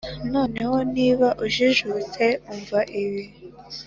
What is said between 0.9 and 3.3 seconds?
niba ujijutse umva ibi,